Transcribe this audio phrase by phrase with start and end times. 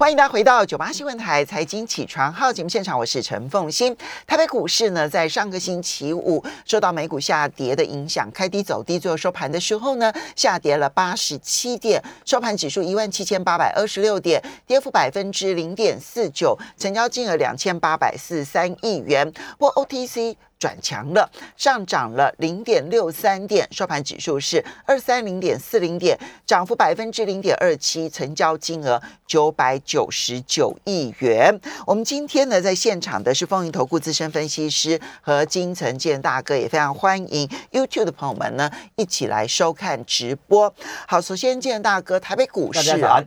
[0.00, 3.94] 欢迎大家回到九八新闻台财经起床号节目现场，我是陈凤欣。
[4.26, 19.30] 台北股市呢，在上个星期五受到美股下跌的影响，开低走低，最后收盘的时候呢，下跌了八十七点，收盘指数一万七千八百二十六点，跌幅百分之零点四九，成交金额两千八百四十三亿元。
[19.58, 20.36] 不过 OTC。
[20.60, 26.16] 转强了，上涨了零点六三点，收盘指数是二三零点四零点，
[26.46, 31.58] 涨幅百分之零点二七，成交金额九百九十九亿元。
[31.86, 40.72] 我们今天呢，在现场的是风云投顾资深分析师和金城健大哥，也非常欢迎 YouTube 的朋友们呢一起来收看直播。
[41.08, 43.24] 好，首先健大哥，台北股市啊。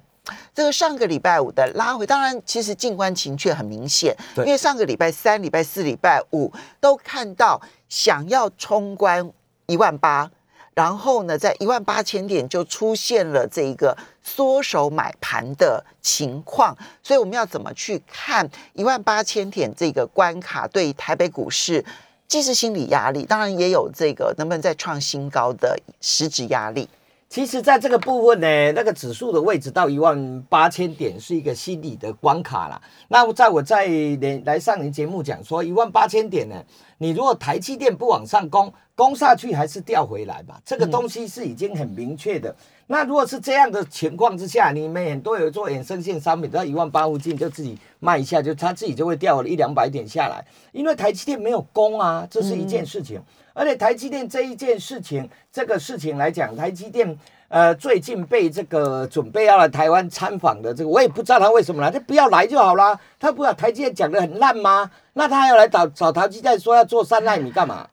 [0.53, 9.31] 这个上个礼拜五的拉回，当然其实静观情却很明显，因为上个礼拜三、礼拜四、礼拜五都看到想要冲关
[9.65, 10.29] 一万八，
[10.75, 21.83] 然后呢，在一万八千点就出现了这一个缩手买盘的情况，所以我们要怎么去看一万八千点这个关卡对台北股市，
[22.27, 26.87] 既是心理压力，当然也有这个能不能再创新高的实质压力。
[27.33, 32.79] 其实，在这个部分呢，那个指数的位置到一万八千点是一个心理的关卡啦。
[33.07, 36.63] 那在我在连来上您节目讲说，一万八千点呢，
[36.99, 40.61] 你如果台积电不往上攻，攻下去还是调回来吧？
[40.63, 42.55] 这个东西是已经很明确的。
[42.85, 53.19] 那如果是这样的情况之下，你们很多有做衍生性商品，到一万八附近就自己卖一下，就它自己就会掉了一两百点下来，因为台积电没有攻啊，这是一件事情。
[53.55, 62.99] 而且台积电这一件事情，这个事情来讲，台积电呃最近被这个准备要来台湾参访的这个，我也不知道他为什么来，他不要来就好啦。
[63.19, 64.91] 他不要台积电讲的很烂吗？
[65.13, 67.87] 那他要来找找台积电说要做三纳米干嘛？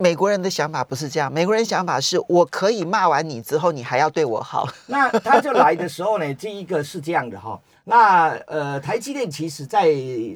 [0.00, 4.66] 美国人的想法不是这样，美国人想法是我可以骂完你之后，你还要对我好。
[4.86, 7.60] 那他就来的时候呢，第一个是这样的哈。
[7.84, 9.84] 那呃，台积电其实在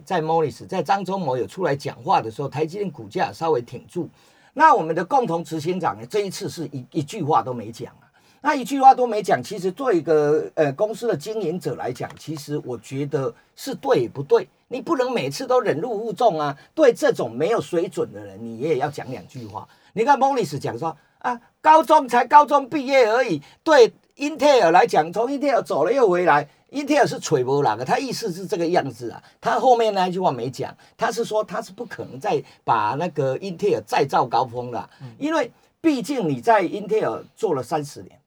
[0.05, 4.07] 在 Monis 在张忠谋有出来讲话的时候，台积电股价稍微挺住。
[4.53, 6.07] 那我们的共同执行长呢？
[6.07, 7.91] 这一次是一一句话都没讲，
[8.45, 9.43] 那一句话都没讲。
[9.43, 14.47] 其实做一个呃公司的经营者来讲，其实我觉得是对不对？
[14.69, 16.55] 你不能每次都忍辱负重啊。
[16.75, 19.67] 对这种没有水准的人，你也要讲两句话。
[19.95, 23.41] 你看莫里斯讲说啊，高中才高中毕业而已。
[23.63, 26.47] 对英特尔来讲，从英特尔走了又回来。
[26.69, 29.23] 英特尔是吹波浪的，他意思是这个样子啊。
[29.41, 35.51] 他后面那一句话没讲，他是说他是不可能再把那个英特尔再造高峰了，因为
[35.81, 38.19] 毕竟你在英特尔做了三十年，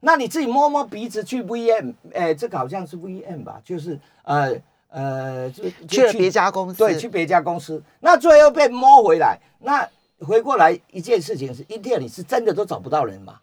[0.00, 4.54] 那你自己摸摸鼻子去 VM，哎，这个好像是 VM 吧，就是呃
[4.88, 9.88] 呃，就去了别家公司，对，去别家公司，那最后被摸回来，那
[10.26, 13.40] 回过来一件事情是，英特尔你是真的都找不到人嘛？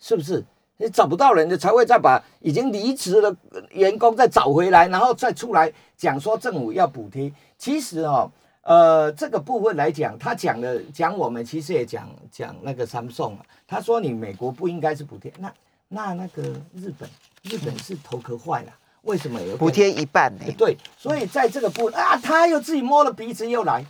[0.00, 0.44] 是不是？
[0.78, 3.36] 你找不到人，你才会再把已经离职的
[3.70, 7.32] 员工再找回来，然后再出来讲说政府要补贴。
[7.56, 8.28] 其实哦，
[8.62, 15.52] 呃，这个部分来讲，他讲的讲我们其实也讲讲那个 Samsung 啊，他说你美国不应该是补贴，那
[15.94, 16.42] 那那个
[16.74, 17.08] 日本
[17.42, 18.72] 日本是头壳坏了，
[19.02, 20.44] 为什么有补贴一半呢？
[20.56, 23.84] 对，所以在这个部啊，他又自己摸了鼻子又来，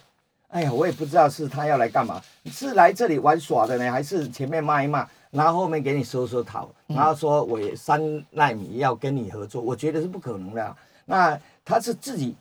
[0.49, 5.09] 哎呀，我也不知道是他要来干嘛，是来这里玩耍的呢，还是前面骂一骂？
[5.31, 10.77] 然后后面给你收收讨，然后说我三纳米要跟你合作，我觉得是不可能的。
[11.07, 12.35] 那他是自己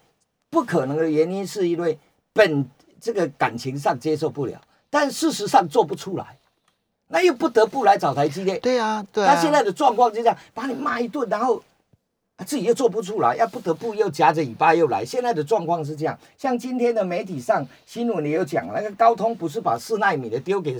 [0.49, 1.97] 不可能的原因，是因为
[2.33, 2.67] 本
[2.99, 6.37] 这个感情上接受不了，但事实上做不出来，
[7.11, 8.59] 那又不得不来找台积电。
[8.61, 11.61] 对啊，对他现在的状况就这样，把你骂一顿，然后
[12.45, 15.05] 自己又做不出来，要不得不又夹着尾巴又来。
[15.05, 20.75] 现在的状况是这样，像今天的媒体上新闻也有讲，那个高通不是把四纳米的丢给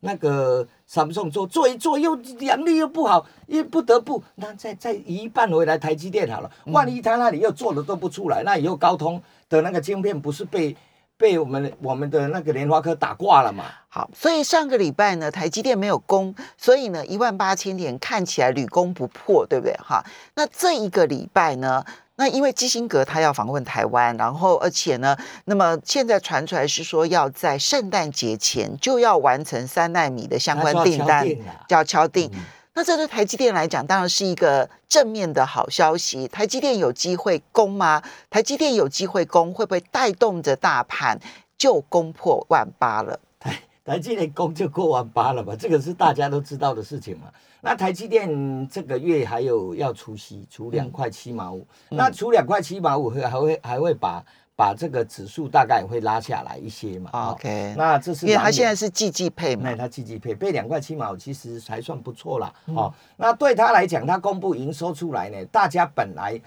[0.00, 0.66] 那个。
[0.86, 6.50] 三送做做一做又良率又不好，又不得不那再再移一半回来台积电好了。
[6.66, 10.76] 万一他那里又做的都不出来，那以后高通的那个晶片不是被
[11.16, 13.64] 被我们我们的那个联发科打挂了嘛？
[13.94, 19.72] 好，所以上个礼拜呢，台积电没有攻，所以呢一万八千点看起来屡攻不破，对不对？
[19.74, 21.84] 哈，那这一个礼拜呢？
[22.16, 31.24] 那因为基辛格他要访问台湾，然后而且呢，那么现在传出来是说要在圣诞节前就要完成三纳米的相关订单，
[31.68, 32.28] 要敲定。
[32.72, 36.26] 那这对台积电来讲，当然是一个正面的好消息。
[36.26, 38.02] 台积电有机会攻吗？
[38.28, 41.16] 台积电有机会攻，会不会带动着大盘
[41.56, 43.20] 就攻破万八了？
[43.84, 45.54] 台台积电攻就过完八了吧？
[45.54, 47.26] 这个是大家都知道的事情嘛。
[47.60, 51.64] 那台积电这个月还有要除息，除两块七毛五。
[51.90, 54.24] 那除两块七毛五，会还会还会把
[54.56, 59.70] 把这个指数大概会拉下来一些嘛？OK，那这是因为它现在是季季配嘛？
[59.70, 62.52] 那它季季配配两块七毛五，其实还算不错啦。
[62.74, 66.40] 哦，那对他来讲，他公布营收出来呢，大家本来。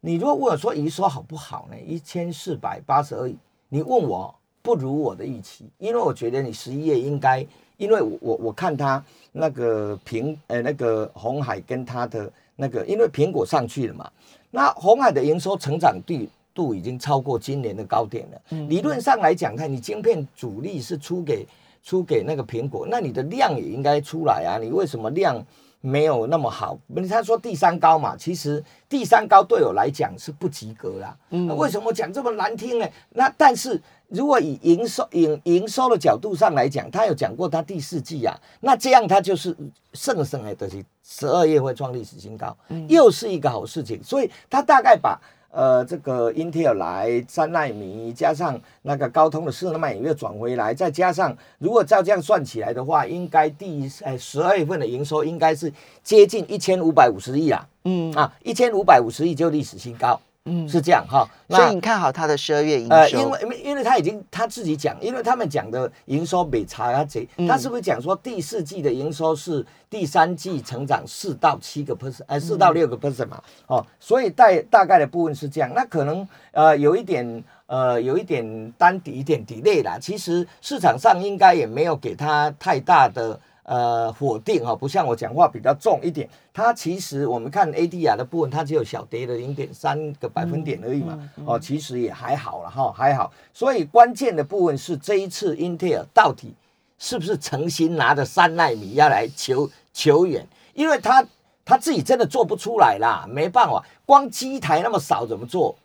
[0.00, 1.76] 你如果问我说营收好不好呢？
[1.78, 3.36] 一千四百八十二亿，
[3.68, 4.32] 你问我
[4.66, 7.46] 不如我的预期，因为我觉得你十一月应该，
[7.76, 14.10] 因为我我我看他那个苹呃那个红海跟他的那个，因为苹果上去了嘛，
[14.50, 18.66] 那红海的营收成长率度已经超过今年的高点了。
[18.66, 21.46] 理论上来讲，看你晶片主力是出给
[21.84, 25.40] 出给那个苹果，那你的量也应该出来啊，你为什么量？
[25.82, 26.76] 没有那么好，
[27.08, 31.16] 他说第三高嘛，其实第三高对我来讲是不及格啦。
[31.30, 32.88] 嗯，为什么讲这么难听呢？
[33.10, 39.56] 那但是如果以营收、营营收的角度上来讲，他有讲过他第四季啊，那这样他就是
[39.92, 42.56] 胜胜哎，的是十二月会创历史新高，
[42.88, 45.20] 又是一个好事情，所以他大概把。
[45.52, 55.72] 呃，这个 Intel 来三纳米，加上那个高通的四纳米又转回来，再加上如果照这样算起来的话，应该第呃十二月份的营收应该是
[56.02, 57.66] 接近一千五百五十亿啊。
[57.84, 60.20] 嗯啊，一千五百五十亿就历史新高。
[60.46, 62.94] 嗯，是这样哈，所以你看好它的十二月营收？
[62.94, 73.42] 呃，因为因为他已经他自己讲，因为他们讲的营收比查啊这，他是不是讲说第四季的营收是第三季成长四到七个 percent，呃，四到六个 percent 嘛？
[73.66, 83.38] 哦，所以大大概的部分是这样，那可能呃有一点呃有一点单底一点 delay 啦，其实市场上应该也没有给他太大的。
[83.66, 86.28] 呃，否定哈，不像我讲话比较重一点。
[86.54, 91.30] 它其实我们看 ADR 的部分，它只有小跌了零点三个百分点而已嘛。
[91.44, 93.32] 哦，其实也还好了哈，还好。
[93.52, 96.54] 所以关键的部分是这一次英特尔到底
[96.96, 100.46] 是不是诚心拿着三纳米要来求求援？
[100.72, 101.26] 因为他
[101.64, 105.76] 他自己真的做不出来啦，没办法，光机台那么少怎么做？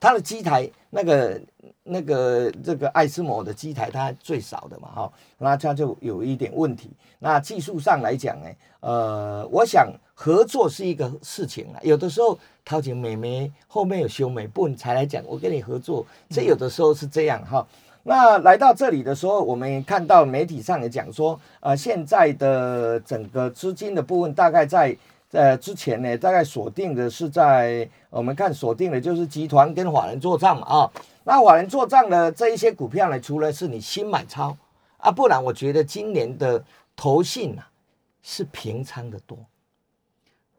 [0.00, 1.40] 他的机台那个。
[1.90, 6.90] 那个这个爱思摩的机台它最少的嘛，哈，那它就有一点问题。
[7.18, 8.50] 那技术上来讲呢，
[8.80, 11.80] 呃，我想合作是一个事情啊。
[11.82, 17.66] 有的时候掏钱美眉后面有修美不你才来讲，我跟你合作，这有的时候是这样哈。
[18.02, 24.94] 那来到这里的时候，我们看到媒体上也讲说，呃，现在的整个资金的部分大概在
[25.32, 30.90] 呃之前呢，大概锁定的是在我们看锁定的就是集团跟法人做账嘛啊。
[31.24, 34.56] 那法人做账的这一些股票呢，除了是你新买超
[34.96, 36.64] 啊，不然我觉得今年的
[36.96, 37.68] 投信啊
[38.22, 39.38] 是平仓的多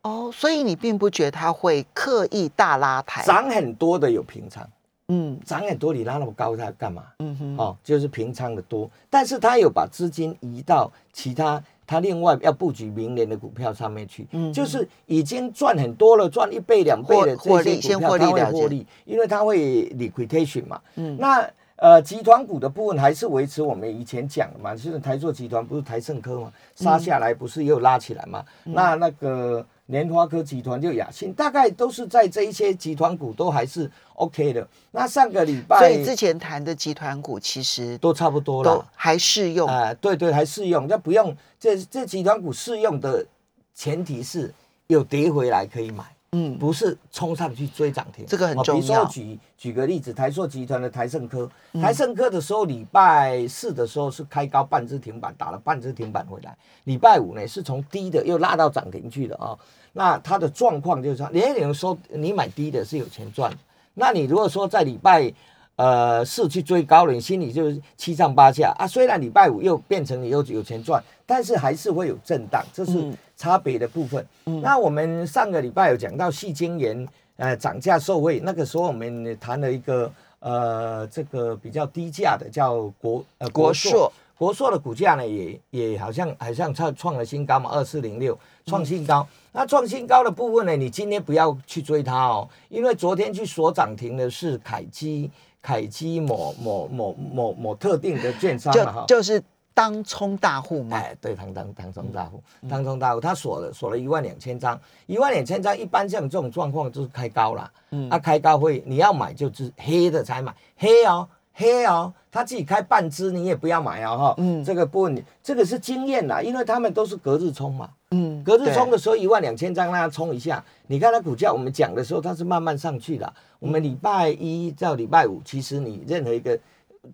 [0.04, 4.70] 哦，所以你并不觉得它会刻意大拉抬，涨很多的有平仓，
[5.08, 7.04] 嗯，涨很多你拉那么高它干嘛？
[7.18, 11.62] 嗯哼，哦，就是平仓的多，但是它有把资金移到其他。
[11.90, 29.66] 他另外要布局明年的股票上面去，嗯，就是已经赚很多了，赚一倍两倍的这些股票，它会获利，因为它会 liquidation 嘛，嗯，那呃集团股的部分还是维持我们以前讲的嘛，就是台塑集团不是台盛科嘛，杀下来不是又拉起来嘛，那那个。
[29.90, 34.68] 联发科集团就雅信，大概都是在这一些集团股都还是 OK 的。
[34.92, 39.92] 那上个礼拜，所以之前谈的集团股其实都差不多了，都还适用啊？
[39.96, 40.88] 对对，还适用。
[40.88, 43.26] 那不用，这这集团股适用的
[43.74, 44.54] 前提是
[44.88, 46.06] 有跌回来可以买。
[46.34, 48.82] 嗯，不是冲上去追涨停，这个很重要。
[48.82, 51.50] 比如说举举个例子，台硕集团的台盛科，
[51.82, 56.56] 台盛科的时候，礼拜四的时候是开高半只停板，打了半只停板回来。
[56.84, 59.58] 礼拜五呢，是从低的又拉到涨停去的啊。
[59.94, 63.52] 那它的状况就是说，你有人说你买低的是有钱赚，
[63.94, 65.32] 那你如果说在礼拜
[65.76, 68.88] 呃四去追高了，你心里就是七上八下啊。
[68.88, 73.12] 虽然礼拜五又变成你又有钱赚，但是还是会有震荡，这是。
[73.40, 74.28] 差别的部分，
[74.62, 89.28] 那我们上个礼拜有讲到细晶圆，呃，涨价受惠，那个时候我们谈了一个呃，这个比较低价的叫国呃国硕，国硕的股价呢也也好像好像创创了新高嘛，二四零六创新高。
[89.52, 95.30] 那创新高的部分呢，你今天不要去追它哦，因为昨天去锁涨停的是凯基，
[95.62, 99.44] 凯基某某某某某特定的券商哈，就是。
[99.72, 126.60] 当冲大户嘛，哎，对，当当当冲大户，当冲大户，他锁了锁了一万两千张，一万两千张，一般像这种状况就是开高了，嗯，啊，开高会你要买就是黑的才买，黑哦，黑哦，他自己开半支你也不要买哦，哈，嗯，这个不问这个是经验啦，因为他们都是隔日冲嘛，嗯，隔日冲的时候一万两千张让他冲一下，你看它股价，我们讲的时候它是慢慢上去的，我们礼拜一到礼拜五，其实你任何一个。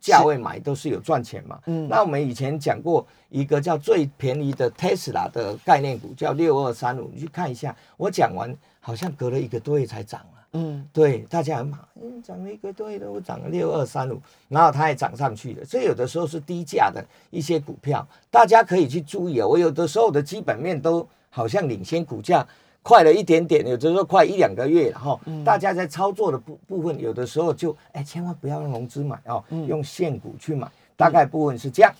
[0.01, 1.59] 价位买都是有赚钱嘛？
[1.67, 7.73] 嗯，那我们以前讲过一个叫最便宜的 Tesla 的概念股，叫六二三五，你去看一下。
[7.95, 10.34] 我讲完好像隔了一个多月才涨了。
[10.55, 14.19] 嗯，对，大家很好，嗯，涨了一个多月都涨了六二三五，
[14.49, 15.65] 然后它也涨上去了。
[15.65, 19.45] 所以有的时候是低价的一些股票，大家可以去注意啊。
[19.45, 22.45] 我有的时候的基本面都好像领先股价。
[22.87, 25.19] 快了一点点，有的时候快一两个月了哈。
[25.43, 31.91] 大家在操作的部部分，有的时候就哎，千万不要用融资买哦，用现股去买，大概部分是这样。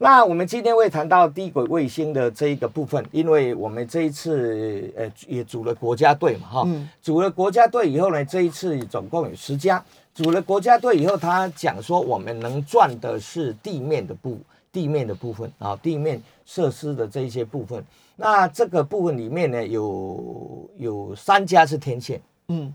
[0.00, 6.68] 那我们今天会谈到低轨卫星的这一个部分，因为我们这一次呃也组了国家队嘛哈，
[7.02, 14.38] 组了国家队以后呢，这一次总共有十家，组了国家队以后，他讲说我们能赚的是地面的部
[14.70, 17.84] 地面的部分啊，地面设施的这一些部分。
[18.14, 22.72] 那这个部分里面呢，有有三家是天线，嗯，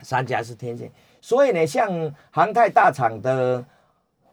[0.00, 3.64] 三家是天线，所以呢，像航太大厂的。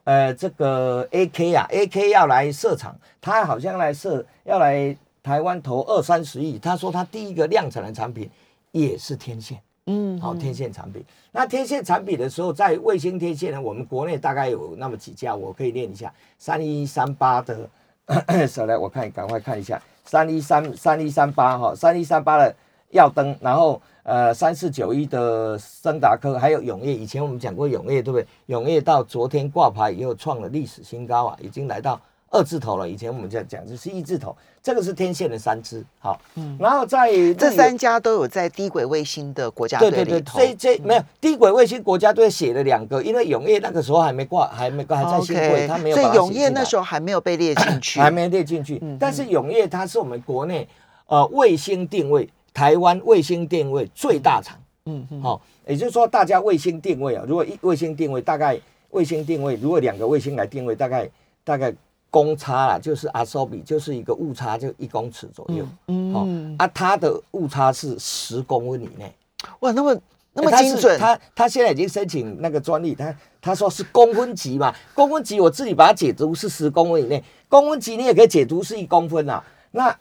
[0.04, 6.58] 呃，这个 A K 啊，A K 要来设厂，他好像来设，要来台湾投二三十亿。
[6.58, 8.28] 他说他第一个量产的产品
[8.72, 11.04] 也是天线，嗯，好，天线产品。
[11.32, 17.68] 那天线产品的时候，在卫星天线呢，我们国内大概有那么几家，我可以念一下：三一三八的，
[18.48, 22.54] 手来我看，赶快看一下，三一三三一三八哈，三一三八的
[22.90, 23.80] 耀灯，然后。
[24.02, 28.26] 呃，三四九一的森达科，还有永业，以前我们讲过永业，对不对？
[28.46, 32.88] 永业到昨天挂牌以后创了历史新高啊，已经来到二字头了。
[32.88, 45.96] 以前我们讲讲就是一字头，这个是天线的三支，好，嗯，然后在这三家都有在低轨卫星的国家队对对对，这这没有低轨卫星国家队写了两个，因为永业那个时候还没挂，还没挂，还在新贵，他没有。
[45.96, 48.82] 所以永业那时候还没有被列进去， 还没列进去。
[48.98, 50.66] 但是永业它是我们国内
[51.06, 52.28] 呃卫星定位。
[52.52, 58.58] 台湾卫星定位最大厂，嗯嗯，好，也就是说，大家卫星定位啊，如果一卫星定位，大概
[58.90, 61.08] 卫星定位，如果两个卫星来定位，大概
[61.44, 61.72] 大概
[62.10, 66.26] 公差啦，就是阿索比，就是一个误差就一公尺左右，嗯，好，
[66.64, 69.14] 啊，它的误差是十公分以内，
[69.60, 69.96] 哇，那么
[70.32, 79.96] 那么精准，他他现在已经申请那个专利，他他说是公分级嘛，公分级我自己把它解读是十公分以内，公分级你也可以解读是一公分啊，那。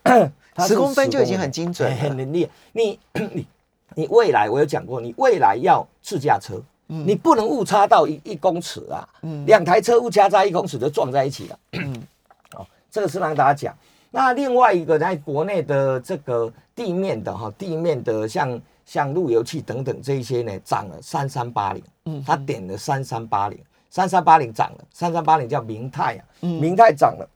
[0.68, 2.50] 十公分就已经很精准，很能力。
[2.74, 3.48] 你你
[3.96, 9.08] 你未来我有讲过，你未来要自驾车，你不能误差到一一公尺啊，
[9.46, 11.60] 两台车误差在一公尺就撞在一起了。
[12.56, 13.76] 哦，这个是让大家讲。
[14.12, 21.84] 那另外一个在国内的这个地面的哈，地面的像像路由器等等这一些呢，涨了三三八零。
[22.06, 27.30] 嗯，他点了三三八零，三三八零涨了，三三八零叫明泰啊，明泰涨了。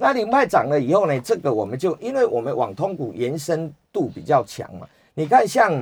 [0.00, 1.20] 那零派涨了以后呢？
[1.20, 4.86] 这个我们就因为我们网通股延伸度比较强嘛。
[5.14, 5.72] 你看像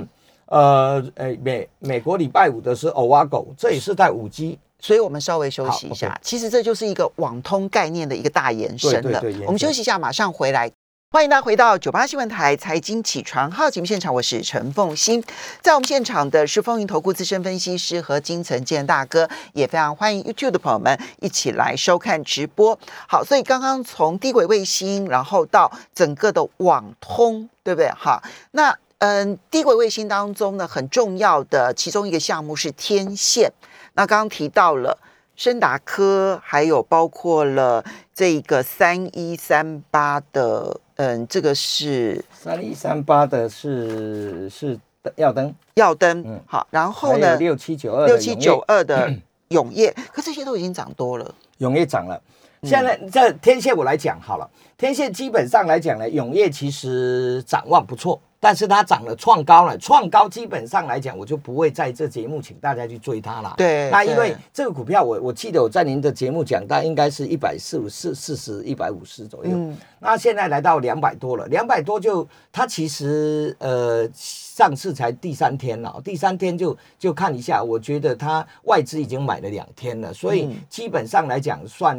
[0.47, 6.19] 呃呃美美国礼拜五的是 Owago，这也是在五 G，所以我们稍微休息一下。
[6.23, 9.23] 其实这就是一个网通概念的一个大延伸了。
[9.45, 10.73] 我们休息一下，马上回来。
[11.17, 15.25] 欢迎大家回到九八新闻台财经起床号节目现场，我是陈凤欣，
[15.63, 22.79] 在我们现场的是风云投顾资深分析师和金城健大哥，也非常欢迎 YouTube 的朋友们一起来收看直播。
[23.09, 27.89] 好，所以刚刚从低轨卫星，然后到整个的网通，对不对？
[27.93, 33.51] 哈，那嗯，低轨卫星当中呢，很重要的其中一个项目是天线。
[33.95, 34.99] 那刚刚提到了。
[35.39, 44.79] 深达科还有包括了这个三一三八的，嗯，这个是三一三八的是是
[45.17, 49.13] 耀灯，耀灯，嗯，好，然后呢，六七九二六七九二的
[49.49, 52.21] 永业，可这些都已经涨多了，永业涨了。
[52.63, 58.21] 现在这天线我来讲好了，天线基本上来讲呢，永业其实展望不错。
[58.39, 63.55] 但是它涨了创高了，创高基本上来讲，我就不会在这节目请大家去追它了。
[63.57, 69.51] 对，那因为这个股票，我我记得我在您的节目讲，到应该是一百四五四四十一百五十左右。
[69.53, 81.99] 嗯，那现在来到两百多了，两百多就它其实呃上次才第三天了，第三天就就看一下，我觉得它外资已经买了两天了，所以基本上来讲算。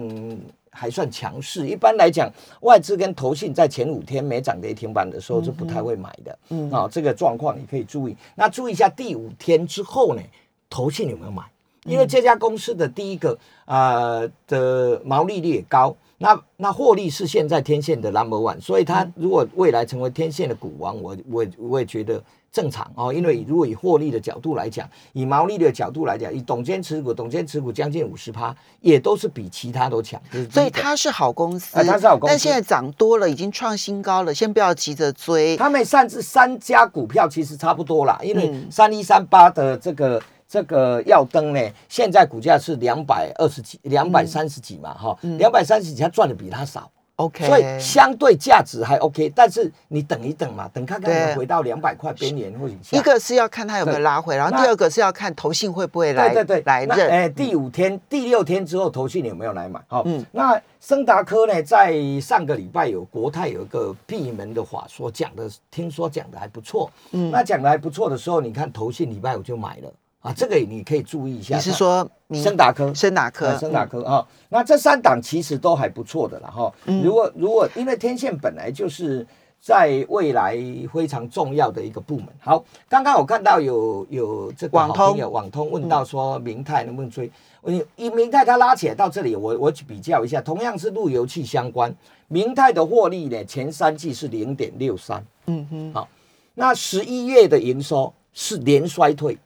[0.78, 1.68] 还算强势。
[1.68, 2.32] 一般来讲，
[2.62, 6.38] 外资跟投信在前五天没涨跌停板的时候是不太会买的。
[6.50, 8.16] 嗯，啊，这个状况你可以注意。
[8.36, 10.22] 那注意一下第五天之后呢，
[10.70, 11.42] 投信有没有买？
[11.86, 22.24] 因为这家公司的第一个呃的毛利率也高，那那获利是现在天线的 number one，所以它如果未来成为天线的股王，我我我也觉得。
[22.58, 30.20] 正常哦，因为如果以获利的角度来讲，以毛利的角度来讲，以董监持股，董监持股将近五十趴，也都是比其他都强。
[30.52, 35.56] 所以它是好公司，它是好公司，但现在涨多了，已经创新高了，先不要急着追。
[35.56, 46.90] 他们上至三家股票其实差不多啦，因为三一三八的这个这个耀灯呢，现在股价是两百二十几、两百三十几嘛，哈，两百三十几，它赚的比它少。
[47.18, 52.96] OK，所以相对价值还 OK，但是你等一等嘛，等看看回到两百块边缘或以下。
[52.96, 56.90] 一个是要看它有没有拉回，然后第二个是要看投信会不会来对对对，来认。
[56.90, 59.82] 那哎，第五天、第六天之后，投信有没有来买？
[59.88, 66.90] 好、嗯那森达科呢，在上个礼拜有国泰有一个闭门的法说，讲的听说讲的还不错。
[67.12, 69.92] 嗯那讲的还不错的时候，你看投信礼拜五就买了
[70.28, 71.56] 啊，这个你可以注意一下。
[71.56, 72.94] 你是说明森达科？
[72.94, 73.58] 森达科呃？
[73.58, 76.74] 森达科啊、那这三档其实都还不错的了哈。
[76.86, 79.26] 嗯如果如果因为天线本来就是
[79.62, 80.58] 在未来
[80.94, 82.28] 非常重要的一个部门。
[82.40, 87.32] 好，刚刚我看到有有这个网通好朋友网通问到说明泰能不能追？
[87.62, 91.94] 你以明泰它拉起来到这里，我我去比较一下，同样是路由器相关，
[92.28, 96.08] 明泰的获利呢前三季是零点六三，嗯哼，好
[96.54, 99.38] 那十一月的营收是连衰退。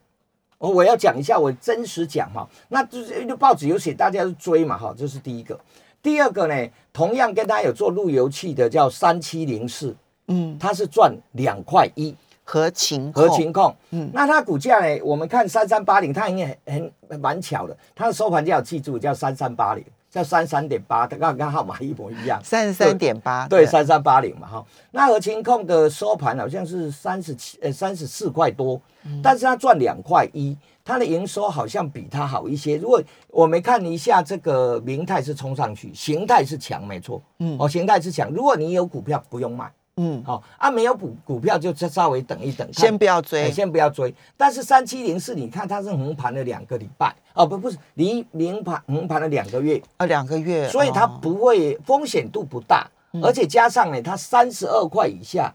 [0.61, 5.59] 哦，我要讲一下，我真实讲哈，那就是就报纸有写，大家都追嘛哈，这是第一个。
[6.03, 6.55] 第二个呢，
[6.93, 9.95] 同样跟他有做路由器的叫三七零四，
[10.27, 13.75] 嗯，它是赚两块一，合情合控情控。
[13.89, 22.39] 嗯嗯，那它股价呢，我们看三三八零，它应该很很蛮巧的，它的收盘价有记住叫三三八零，叫三三点八，它刚刚号码一模一样。
[22.43, 24.65] 三十三点八，对，三三八零嘛哈。
[24.91, 28.79] 那和清控的收盘好像是三十七呃三十四块多，
[29.23, 32.75] 但是它赚两块一，它的营收好像比它好一些。
[32.75, 38.29] 如果我们看一下这个明泰是冲上去，形态是强没错，嗯嗯，哦形态是强。
[38.31, 39.71] 如果你有股票不用卖，
[40.03, 44.12] 嗯，好、啊没有股股票就稍微等一等，先不要哎追，先不要追。
[44.36, 52.89] 但是三七零四，你看它是横盘了两个礼拜，哦不不是离零盘横盘了两个月，啊，两个月，所以它哦不会风险度不大，
[53.22, 55.53] 而且加上呢，它三十二块以下，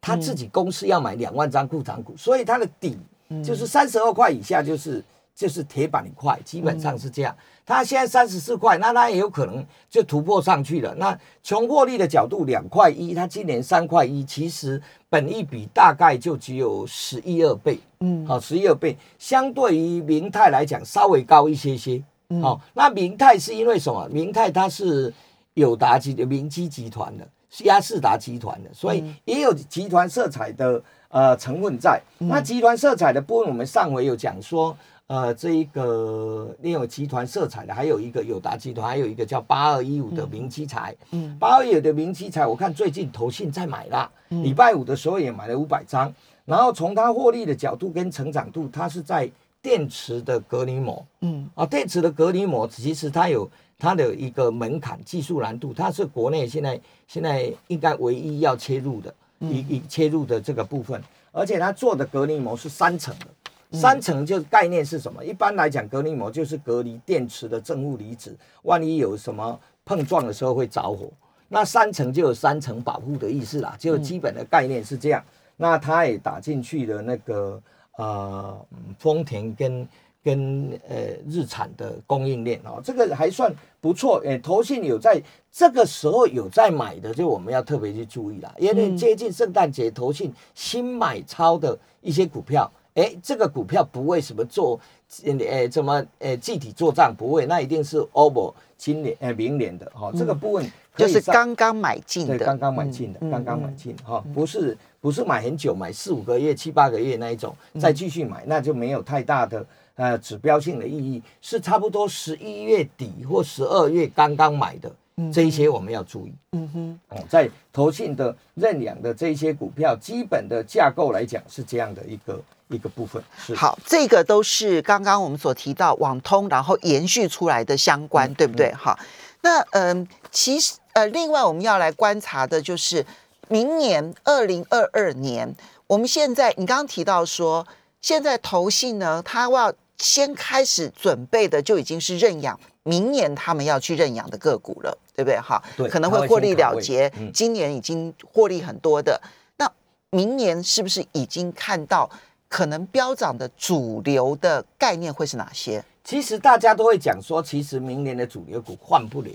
[0.00, 2.98] 他自己公司要买两万张库藏股，所以它的底
[3.44, 5.04] 就是三十二块以下，就是
[5.40, 7.34] 就是铁板一块，基本上是这样。
[7.64, 10.94] 它现在三十四块，那它也有可能就突破上去了。
[10.96, 14.78] 那从获利的角度，两块一，它今年三块一，其实
[15.08, 22.02] 本益比大概就只有十一二倍，嗯好，十一二倍，相对于明泰来讲稍微高一些些。
[22.42, 24.06] 好、那明泰是因为什么？
[24.10, 25.10] 明泰它是
[25.54, 31.98] 友达集的明基集团的，是亚士达集团的，所以也有集团色彩的呃成分在。
[32.18, 34.76] 那集团色彩的部分，我们上回有讲说，
[35.10, 40.94] 呃，这一个另有集团色彩的，还有一个友达集团，还有一个叫八二一五的明基材。
[41.10, 46.14] 嗯八二一五的明基材，我看最近投信在买啦，礼拜五的时候也买了五百张。
[46.44, 49.28] 然后从它获利的角度跟成长度，它是在
[49.60, 51.04] 电池的隔离膜。
[51.22, 63.26] 嗯啊，电池的隔离膜其实它有它的一个门槛、技术难度，它是国内现在现在应该唯一要切入的一一切入的这个部分，而且它做的隔离膜是三层的。
[63.72, 65.24] 三层就概念是什么？
[65.24, 71.08] 一般来讲，隔离膜就是隔离电池的正负离子，万一有什么碰撞的时候会着火。
[71.48, 75.24] 那三层就有三层保护的意思啦，就基本的概念是这样。
[75.56, 77.60] 那它也打进去的那个
[77.96, 79.88] 呃嗯丰田跟
[80.22, 80.96] 跟呃
[81.28, 84.20] 日产的供应链哦，这个还算不错。
[84.24, 94.78] 诶，投信有在这个时候有在买的，就我们要特别去注意啦，因为接近圣诞节，投信新买超的一些股票，诶，这个股票不会什么做，
[95.24, 114.92] 诶怎么诶具体做账不会，那一定是 OPPO 今年诶明年的哈、哦，这个部分可就是刚刚买进的，对，刚刚买进的，嗯刚刚买进哈，不是不是买很久，买四五个月、七八个月那一种，嗯再继续买，那就没有太大的呃指标性的意义，是差不多十一月底或十二月刚刚买的，
[115.32, 116.32] 这一些我们要注意。
[116.52, 123.22] 嗯哼，哦，在投信的认养的这一些股票，基本的架构来讲是这样的一个一个部分。
[123.38, 128.72] 是，好，这个都是刚刚我们所提到网通，然后延续出来的相关，对不对？
[128.72, 128.98] 好，
[129.42, 133.04] 那嗯，其实呃，另外我们要来观察的就是
[133.48, 135.54] 明年二零二二年，
[135.86, 137.66] 我们现在你刚刚提到说，
[138.00, 145.38] 现在投信呢，它要先开始准备的就已经是认养明年他们要去认养的个股了，对不对？
[145.38, 149.20] 哈，对可能会获利了结，嗯今年已经获利很多的，
[149.58, 149.70] 那
[150.10, 152.08] 明年是不是已经看到
[152.50, 155.82] 可能飙涨的主流的概念会是哪些？
[156.02, 159.30] 其实大家都会讲说，其实明年的主流股换不了，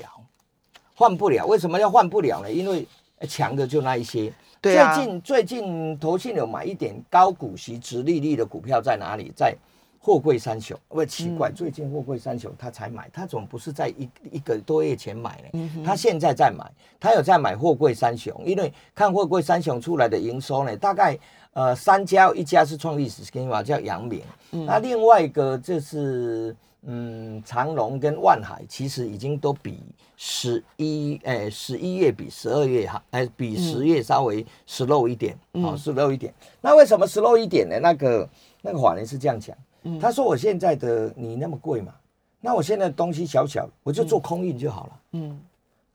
[0.94, 1.46] 换不了。
[1.46, 2.52] 为什么要换不了呢？
[2.52, 2.86] 因为
[3.20, 4.32] 呃强的就那一些。
[4.60, 9.32] 对啊最近最近投信有买一点高股息、直利率的股票在哪里？
[9.34, 9.56] 在
[10.06, 10.80] 货柜三雄。
[10.90, 15.84] 喂，奇怪，最近货柜三雄他才买，他怎么不是在一一个多月前买呢？
[15.84, 16.64] 他现在在买，
[17.00, 21.18] 他有在买货柜三雄，因为看货柜三雄出来的营收呢，大概
[21.54, 29.80] 呃三家，一家是创历史新高，叫阳明，那另外一个就是嗯，长隆跟万海其实已经都比
[30.18, 36.32] 十一，哎，十一月比十二月哈，哎，比十月稍微 slow 一点，好，slow 一点。
[36.62, 37.80] 那为什么 slow 一点呢？
[37.82, 38.30] 那个
[38.62, 39.58] 那个法人是这样讲，
[40.00, 41.94] 他说我现在的你那么贵嘛，
[42.42, 45.40] 那我现在东西小小，我就做空运就好了，嗯，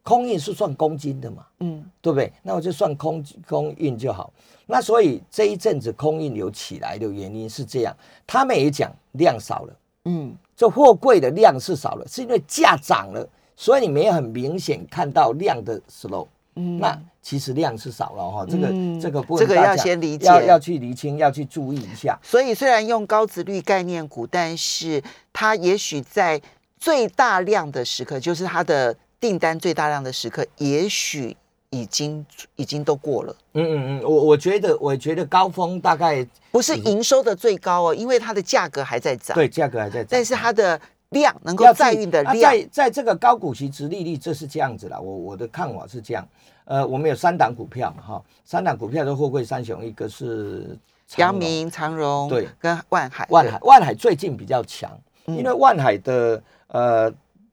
[0.02, 2.32] 空运是算公斤的嘛，嗯，对不对？
[2.42, 4.32] 那我就算空空运就好。
[4.66, 10.34] 那所以这一阵子空运有起来的原因是这样，他们也讲量少了，嗯。
[10.56, 13.26] 这货柜的量是少了，是因为价涨了，
[13.56, 16.26] 所以你没有很明显看到量的 slow。
[16.60, 18.68] 嗯，那其实量是少了哈，这个
[19.00, 22.18] 这个不这个要先理解，要要去厘清，要去注意一下。
[22.22, 26.40] 所以虽然用高值率概念股，但是它也许在
[26.78, 31.36] 最大量的时刻，就是它的订单最大量的时刻，也许。
[31.72, 46.26] 已经已经都过了，嗯嗯嗯，我我觉得我觉得高峰大概不是营收的最高哦，因为它的价格还在涨，对，价格还在涨，但是它的量能够载运的量，在在这个高股息值利率，这是这样子了，我我的看法是这样，
[46.70, 50.78] 呃，我们有三档股票嘛哈，三档股票都货柜三雄，一个是
[51.16, 57.12] 阳明、长荣，对，跟万海，万海万海最近比较强，因为万海的呃。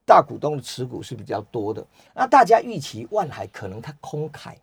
[0.10, 4.54] 大股东的持股是比较多的，那大家预期万海可能它空慨、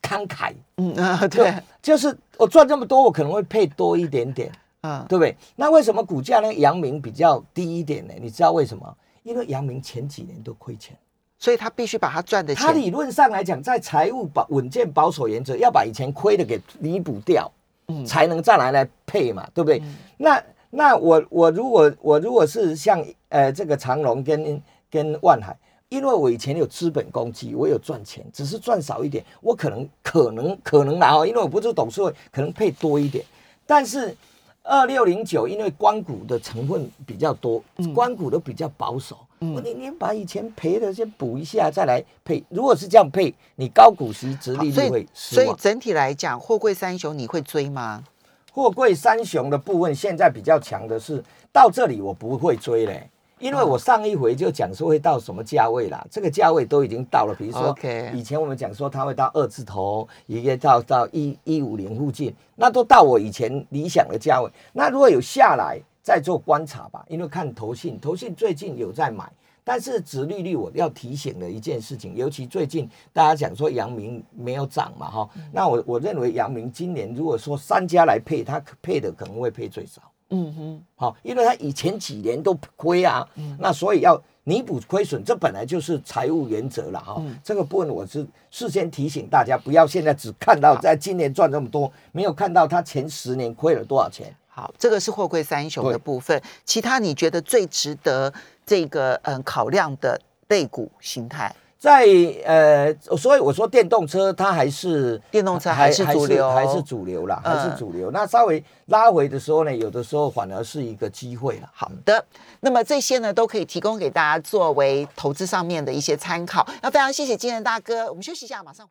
[0.00, 5.36] 慷慨，嗯啊，对，就是我赚这么多，我可能会配多一点点，啊，对不对？
[5.56, 6.54] 那为什么股价呢？
[6.54, 8.14] 阳明比较低一点呢？
[8.20, 8.96] 你知道为什么？
[9.24, 10.96] 因为阳明前几年都亏钱，
[11.42, 12.64] 所以他必须把他赚的钱。
[12.64, 17.50] 他理论上来讲，在财务保稳健保守原则，要把以前亏的给弥补掉，
[17.88, 19.82] 嗯，才能再来来配嘛，对不对？
[20.16, 20.40] 那。
[20.74, 25.54] 那我我如果我如果是像呃这个长隆跟跟万海，
[25.90, 33.22] 因为我以前有资本公积，我有赚钱，只是赚少一点，我可能可能可能拿哦，因为我不是董事会，可能配多一点。
[33.66, 34.16] 但是
[34.62, 37.62] 二六零九，因为光谷的成分比较多，
[37.94, 42.42] 光谷都比较保守，我你你把以前赔的先补一下，再来配。
[42.48, 48.04] 如果是这样配，你高股息直利率会所以整体来讲，货柜三雄你会追吗？
[48.52, 53.10] 货柜三雄的部分现在比较强的是到这里我不会追嘞，
[53.42, 57.34] 因为我上一回就讲说会到什么价位啦，这个价位都已经到了。
[57.34, 57.76] 比如说
[58.14, 64.48] 以前我们讲说它会到二字头，一个到到一一五零附近，那都到我以前理想的价位。
[64.72, 69.30] 那如果有下来再做观察吧，因为看投信，投信最近有在买。
[69.64, 80.02] 但是，殖利率我要提醒的一件事情，尤其最近大家讲说阳明没有涨嘛，哈，那我我认为阳明今年如果说三家来配，它配的可能会配最少，
[80.32, 94.34] 嗯哼，好，因为他以前几年都亏啊，那所以要弥补亏损，这本来就是财务原则了，哈，这个部分我是事先提醒大家，不要现在只看到在今年赚这么多，没有看到他前十年亏了多少钱。
[94.48, 98.32] 好，这个是货柜三雄的部分，其他你觉得最值得？
[98.64, 100.16] 这个嗯，考量的
[100.46, 102.06] 类股形态，在
[102.44, 108.08] 呃，所以我说电动车它还是电动车还是主流，还是主流啦，还是主流。
[108.12, 111.68] 那稍微拉回的时候呢，有的时候反而是一个机会了。
[111.74, 112.24] 好的，
[112.60, 116.64] 那么这些呢都可以提供给大家作为投资上面的一些参考。
[116.80, 118.80] 那非常谢谢金人大哥，我们休息一下，马上。